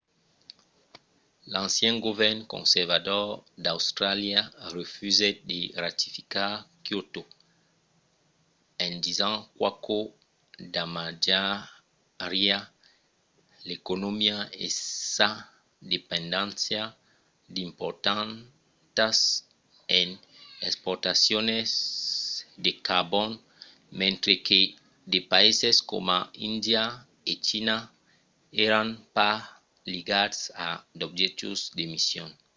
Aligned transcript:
l’ancian 1.51 1.95
govern 2.07 2.39
conservador 2.53 3.25
d’austràlia 3.63 4.41
refusèt 4.77 5.35
de 5.51 5.59
ratificar 5.83 6.53
kyoto 6.85 7.21
en 8.85 8.93
disent 9.05 9.39
qu'aquò 9.57 9.99
damatjariá 10.73 12.59
l’economia 13.67 14.37
e 14.65 14.67
sa 15.15 15.29
dependéncia 15.93 16.83
importantas 17.67 19.17
en 19.99 20.07
exportacions 20.67 21.71
de 22.65 22.71
carbon 22.87 23.29
mentre 24.01 24.33
que 24.47 24.59
de 25.11 25.19
païses 25.33 25.77
coma 25.91 26.17
índia 26.49 26.83
e 27.31 27.33
china 27.47 27.77
èran 28.65 28.87
pas 29.17 29.39
ligats 29.93 30.39
a 30.67 30.69
d'objectius 30.99 31.59
d'emissions 31.75 32.33